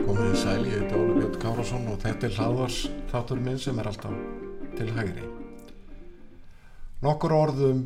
[0.00, 2.80] Komið í sæl, ég heiti Óli Björn Kárasson og þetta er hlaðvars
[3.12, 4.16] þáttur minn sem er alltaf
[4.78, 5.39] til hægri.
[7.00, 7.78] Nokkur orðum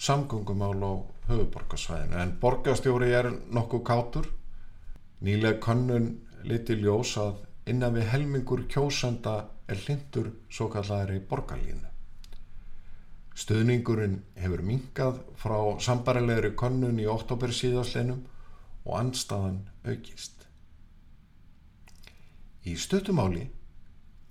[0.00, 0.92] samgöngumál á
[1.28, 4.28] höfuborgarsvæðinu en borgastjóri er nokkuð kátur.
[5.20, 6.06] Nýlega könnun
[6.48, 9.34] liti ljós að innan við helmingur kjósenda
[9.68, 11.90] er hlindur svo kallari borgarlínu.
[13.34, 18.24] Stuðningurinn hefur minkað frá sambarilegri könnun í oktober síðastleinum
[18.86, 20.48] og anstaðan aukist.
[22.64, 23.44] Í stuttumáli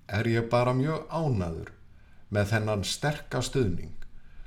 [0.10, 1.74] er ég bara mjög ánaður
[2.34, 3.94] með þennan sterka stuðning,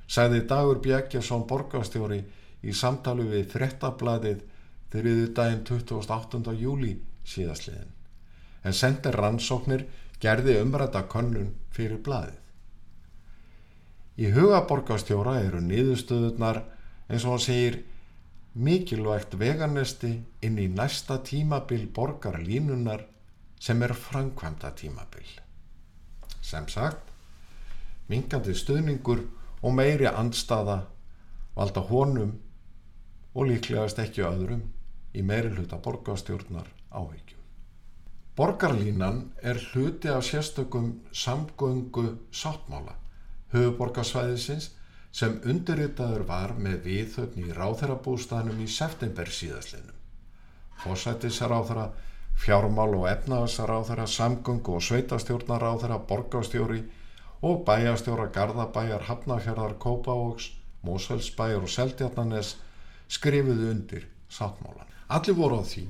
[0.07, 2.23] sagði Dagur Bjækjason borgarstjóri
[2.67, 4.43] í samtali við frettablaðið
[4.93, 6.57] þriðu daginn 28.
[6.61, 6.97] júli
[7.27, 7.93] síðastliðin,
[8.67, 9.87] en sendir rannsóknir
[10.23, 12.39] gerði umræta könnun fyrir blaðið.
[14.17, 16.63] Í huga borgarstjóra eru niðurstöðunar
[17.11, 17.83] eins og hann segir
[18.57, 20.15] mikilvægt veganesti
[20.47, 23.05] inn í næsta tímabil borgarlínunar
[23.61, 25.29] sem er framkvæmda tímabil.
[26.41, 27.13] Sem sagt,
[28.11, 29.23] mingandi stuðningur
[29.63, 30.81] og meiri andstaða
[31.57, 32.37] valda honum
[33.35, 34.63] og líklegast ekki öðrum
[35.17, 37.43] í meiri hluta borgarstjórnar áhyggjum.
[38.37, 42.97] Borgarlínan er hluti af sérstökum samgöngu sáttmála
[43.55, 44.71] höfuborgarsvæðisins
[45.17, 49.95] sem undirritaður var með viðhöfn í ráþærabústanum í september síðaslinum.
[50.83, 51.87] Fósættisráþæra
[52.37, 56.83] fjármál og efnaðsaráþara, samgöngu og sveitastjórnaráþara, borgastjóri
[57.43, 60.51] og bæjastjóra Garðabæjar, Hafnafjörðar, Kópavóks,
[60.87, 62.57] Mósfellsbæjar og Seldjarnanes
[63.09, 64.89] skrifuðu undir sáttmálan.
[65.09, 65.85] Allir voru á því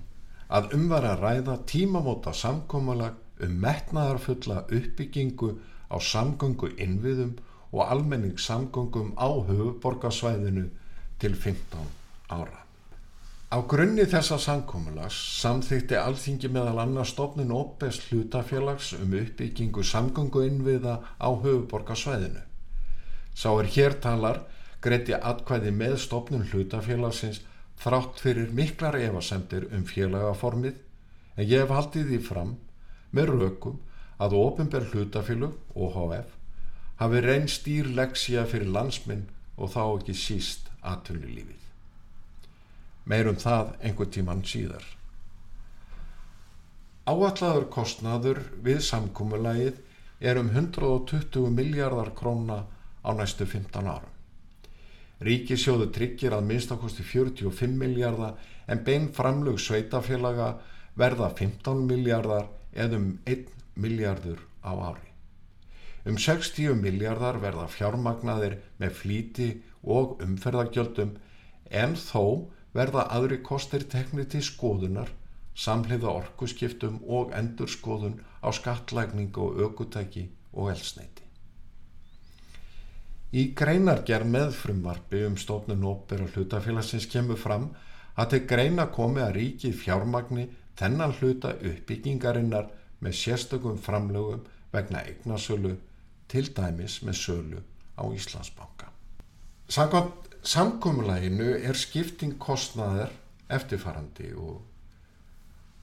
[0.49, 5.57] að umvara að ræða tímamóta samkómalag um metnaðarfulla uppbyggingu
[5.93, 7.37] á samgöngu innviðum
[7.73, 10.69] og almenningssamgöngum á höfuborgarsvæðinu
[11.19, 11.91] til 15
[12.31, 12.66] ára.
[13.47, 21.29] Á grunni þessa samkómulags samþýtti alþingi meðal annars stofnun OPES hlutafélags um uppbyggingu samgönguinnviða á
[21.45, 22.41] höfuborgarsvæðinu.
[23.39, 24.41] Sá er hér talar
[24.83, 27.39] greiti atkvæði með stofnun hlutafélagsins
[27.85, 30.81] þrátt fyrir miklar efasemtir um félagaformið
[31.37, 32.57] en ég hef haldið því fram
[33.15, 33.77] með rökum
[34.19, 36.35] að ofinber hlutafélug, OHF,
[36.99, 41.66] hafi reyn stýr leksja fyrir landsminn og þá ekki síst aðtunulífið
[43.07, 44.85] meirum það einhver tíman síðar.
[47.07, 49.77] Áallaður kostnaður við samkúmulagið
[50.21, 52.65] er um 120 miljardar króna
[53.07, 54.13] á næstu 15 árum.
[55.23, 58.35] Ríkisjóðu tryggir að minnstakosti 45 miljardar
[58.67, 60.57] en bein framlug sveitafélaga
[60.99, 65.07] verða 15 miljardar eða um 1 miljardur á ári.
[66.07, 69.49] Um 60 miljardar verða fjármagnaðir með flíti
[69.83, 71.15] og umferðargjöldum
[71.71, 75.09] en þó verða aðri kostir teknir til skoðunar,
[75.57, 81.25] samhliða orkuskiptum og endurskoðun á skattlækningu og aukutæki og elsneiti.
[83.37, 87.71] Í greinargerð með frumvarfi um stofnun ópera hlutafélagsins kemur fram
[88.17, 90.47] að til greina komi að ríkið fjármagni
[90.79, 92.71] þennan hluta uppbyggingarinnar
[93.01, 95.75] með sérstökum framlögum vegna eignasölu
[96.29, 97.61] til dæmis með sölu
[97.97, 98.89] á Íslandsbanka.
[99.69, 103.11] Samkvæmt samkómulæginu er skipting kostnaðar
[103.51, 104.61] eftirfarandi og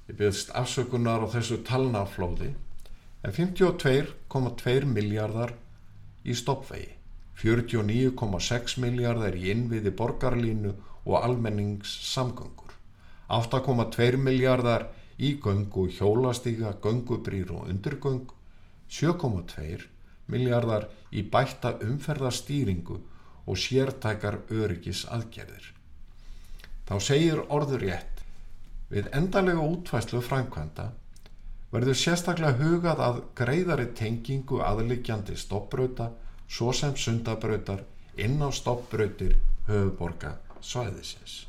[0.08, 2.54] ég byrðist afsökunar á þessu talnaflóði
[3.28, 5.52] en 52,2 miljardar
[6.24, 6.94] í stoppvegi
[7.44, 10.74] 49,6 miljardar í innviði borgarlínu
[11.04, 12.80] og almenningssamgöngur
[13.44, 14.88] 8,2 miljardar
[15.20, 18.32] í göngu hjólastíga, göngubrýr og undirgöng
[18.88, 19.90] 7,2
[20.32, 23.04] miljardar í bætta umferðarstýringu
[23.46, 25.70] og sértækar öryggis aðgerðir.
[26.88, 28.24] Þá segir orður rétt
[28.94, 30.90] við endalega útvæslu framkvæmda
[31.74, 36.12] verður sérstaklega hugað að greiðari tengingu aðlikjandi stoppbrauta
[36.46, 37.82] svo sem sundabrautar
[38.22, 41.48] inn á stoppbrautir höfuborga svæðisins.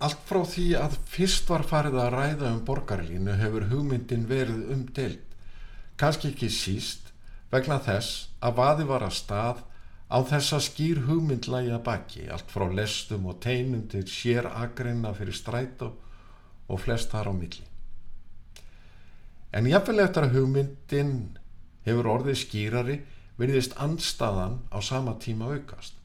[0.00, 5.26] Allt frá því að fyrst var farið að ræða um borgarlínu hefur hugmyndin verið umdelt,
[6.00, 7.10] kannski ekki síst
[7.52, 9.64] vegna þess að vaði var að stað
[10.10, 15.36] Á þessa skýr hugmynd lægja baki, allt frá lestum og teinum til sér agreina fyrir
[15.36, 15.92] strætó
[16.68, 17.66] og flest þar á milli.
[19.54, 21.14] En jáfnvel eftir að hugmyndin
[21.86, 22.96] hefur orðið skýrari
[23.38, 25.96] virðist andstaðan á sama tíma aukast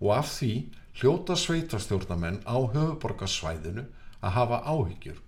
[0.00, 0.52] og af því
[1.00, 3.84] hljóta sveitastjórnamenn á höfuborgarsvæðinu
[4.20, 5.18] að hafa áhyggjur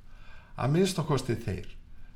[0.56, 1.68] að minnst okkosti þeir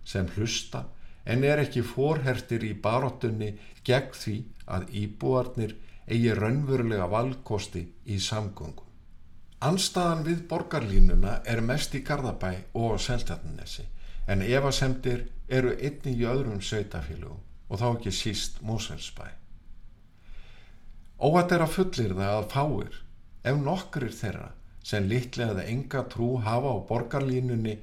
[0.06, 0.87] sem hlusta
[1.26, 3.53] en er ekki forhertir í baróttunni
[3.87, 4.37] gegn því
[4.76, 5.76] að íbúarnir
[6.06, 8.85] eigi raunverulega valkosti í samgöngum.
[9.67, 13.87] Anstaðan við borgarlínuna er mest í Garðabæ og Seltjarnanesi
[14.29, 19.26] en evasemdir eru einni í öðrum sveitafélugum og þá ekki síst Móselsbæ.
[21.17, 22.97] Óvært er að fullir það að fáir,
[23.49, 24.50] ef nokkurir þeirra
[24.87, 27.79] sem litlega eða enga trú hafa á borgarlínunni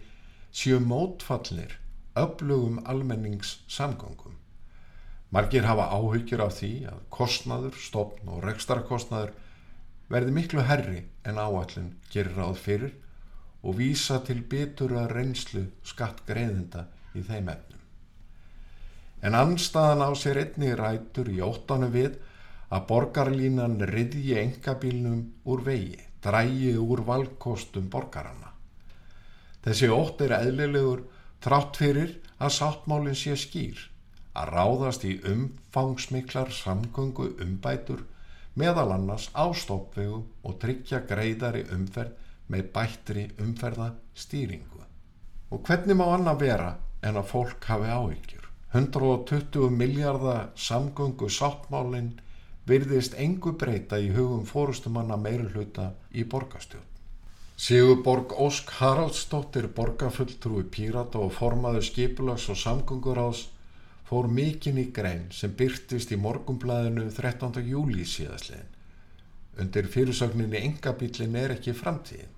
[0.53, 1.79] séu mótfallir
[2.15, 4.37] öflugum almenningssamgöngum.
[5.33, 9.31] Margir hafa áhyggjur af því að kostnaður, stopn og rekstarakostnaður
[10.13, 12.91] verði miklu herri en áallin gerir ráð fyrir
[13.63, 16.83] og vísa til bitur að reynslu skattgreðinda
[17.17, 17.79] í þeim efnum.
[19.23, 22.19] En anstaðan á sér einni rætur í óttanu við
[22.73, 28.51] að borgarlínan riðji engabílnum úr vegi, drægi úr valkostum borgarana.
[29.63, 31.07] Þessi ótt er eðlilegur
[31.43, 33.79] Trátt fyrir að sáttmálinn sé skýr
[34.33, 38.03] að ráðast í umfangsmiklar samgöngu umbætur
[38.59, 42.19] meðal annars á stoppvegu og tryggja greiðari umferð
[42.53, 44.81] með bættri umferðastýringu.
[45.53, 46.71] Og hvernig má annað vera
[47.05, 48.47] en að fólk hafi áhyggjur?
[48.73, 52.15] 120 miljardar samgöngu sáttmálinn
[52.65, 56.89] virðist engu breyta í hugum fórustumanna meirulhuta í borgastjórn.
[57.63, 63.43] Sigurborg Ósk Haraldsdóttir borgarfulltrúi Pírata og formaður skipulags og samgönguráðs
[64.13, 67.63] fór mikinn í grein sem byrtist í morgumblæðinu 13.
[67.65, 68.67] júli síðaslegin.
[69.57, 72.29] Undir fyrirsögninni engabílin er ekki framtíðin.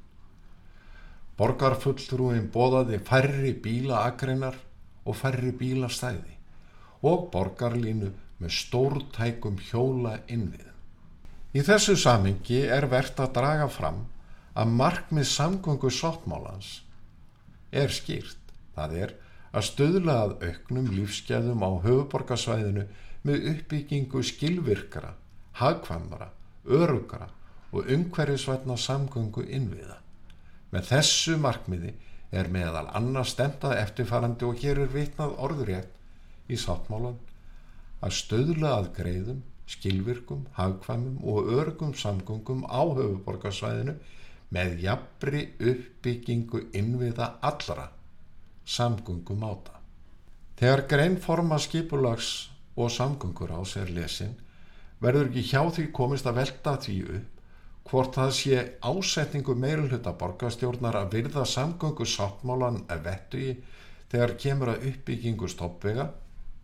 [1.36, 4.56] Borgarfulltrúin bóðaði færri bílaakreinar
[5.04, 6.38] og færri bílastæði
[7.04, 10.72] og borgarlínu með stórtækum hjóla innviðum.
[11.56, 14.06] Í þessu samingi er verðt að draga fram
[14.56, 16.72] að markmið samgöngu sáttmálans
[17.76, 18.40] er skýrt.
[18.76, 19.16] Það er
[19.56, 22.84] að stöðla að auknum lífsgæðum á höfuborgarsvæðinu
[23.26, 25.14] með uppbyggingu skilvirkara,
[25.56, 26.28] hagkvæmara,
[26.66, 27.30] örugara
[27.72, 30.02] og umhverjusvætna samgöngu innviða.
[30.76, 31.94] Með þessu markmiði
[32.36, 37.18] er meðal annars stendað eftirfarandi og hér er vitnað orðurétt í sáttmálan
[38.04, 39.42] að stöðla að greiðum,
[39.72, 43.96] skilvirkum, hagkvæmum og örugum samgöngum á höfuborgarsvæðinu
[44.54, 47.90] með jafnri uppbyggingu innviða allra
[48.66, 49.80] samgöngum áta.
[50.60, 54.36] Þegar greinforma skipulags og samgöngur á sér lesin
[55.04, 57.32] verður ekki hjá því komist að velta því upp
[57.86, 63.52] hvort það sé ásetningu meirulhuta borgastjórnar að virða samgöngu sáttmálan að vettu í
[64.10, 66.08] þegar kemur að uppbyggingu stoppvega,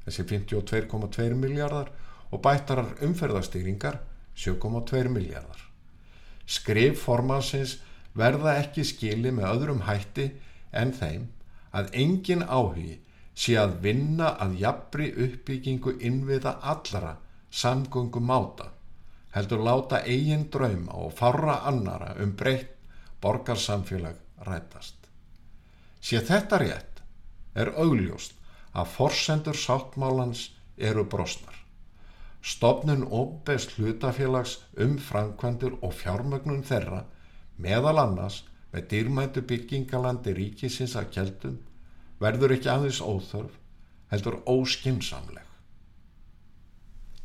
[0.06, 1.92] þessi 52,2 miljardar
[2.32, 4.00] og bættarar umferðastýringar
[4.34, 5.68] 7,2 miljardar
[6.52, 7.78] skrif formansins
[8.18, 10.28] verða ekki skili með öðrum hætti
[10.76, 11.28] en þeim
[11.72, 13.00] að engin áhugi
[13.34, 17.16] sé að vinna að jafnri uppbyggingu innviða allara
[17.52, 18.72] samgöngum máta,
[19.36, 22.78] heldur láta eigin drauma og farra annara um breytt
[23.22, 24.96] borgarsamfélag rætast.
[26.02, 27.02] Sé þetta rétt
[27.56, 28.38] er augljóst
[28.74, 31.58] að forsendur sáttmálans eru brosnar.
[32.42, 37.04] Stopnun óbest hlutafélags um framkvæmdur og fjármögnun þeirra
[37.62, 41.58] meðal annars með dýrmæntu byggingalandi ríkisins að kjeldum
[42.22, 43.58] verður ekki aðeins óþörf
[44.12, 45.48] heldur óskinsamleg.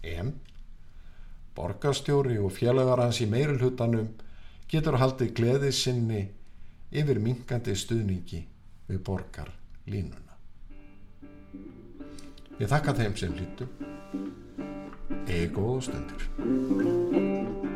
[0.07, 0.35] En
[1.57, 4.13] borgastjóri og félagar hans í meirulhutanum
[4.71, 6.23] getur haldið gleðið sinni
[6.91, 8.43] yfir mingandi stuðningi
[8.91, 9.51] við borgar
[9.87, 10.35] línuna.
[12.61, 13.71] Ég þakka þeim sem hlýttum
[15.27, 17.75] eigi góða stundir